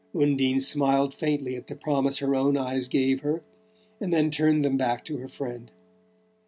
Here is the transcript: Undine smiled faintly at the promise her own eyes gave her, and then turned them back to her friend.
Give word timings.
Undine 0.19 0.59
smiled 0.59 1.13
faintly 1.13 1.55
at 1.55 1.67
the 1.67 1.75
promise 1.75 2.17
her 2.17 2.33
own 2.33 2.57
eyes 2.57 2.87
gave 2.87 3.19
her, 3.19 3.43
and 3.99 4.11
then 4.11 4.31
turned 4.31 4.65
them 4.65 4.75
back 4.75 5.05
to 5.05 5.17
her 5.17 5.27
friend. 5.27 5.71